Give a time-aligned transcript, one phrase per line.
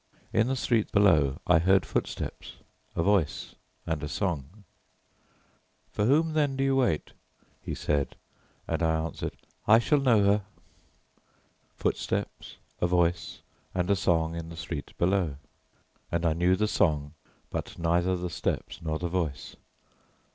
[0.33, 2.55] In the street below I heard footsteps,
[2.95, 3.53] a voice,
[3.85, 4.63] and a song.
[5.91, 7.13] "For whom then do you wait?"
[7.61, 8.15] he said,
[8.67, 9.37] and I answered,
[9.67, 10.43] "I shall know her."
[11.75, 13.41] Footsteps, a voice,
[13.75, 15.35] and a song in the street below,
[16.11, 17.13] and I knew the song
[17.51, 19.55] but neither the steps nor the voice.